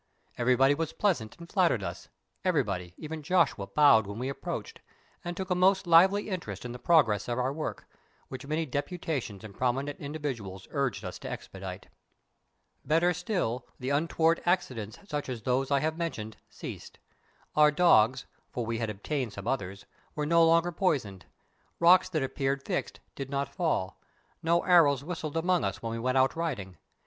[0.35, 4.81] Everybody was pleasant and flattered us—everybody, even Joshua, bowed when we approached,
[5.23, 7.85] and took a most lively interest in the progress of our work,
[8.27, 11.85] which many deputations and prominent individuals urged us to expedite.
[12.83, 16.97] Better still, the untoward accidents such as those I have mentioned, ceased.
[17.55, 21.27] Our dogs, for we had obtained some others, were no longer poisoned;
[21.79, 24.01] rocks that appeared fixed did not fall;
[24.41, 26.77] no arrows whistled among us when we went out riding.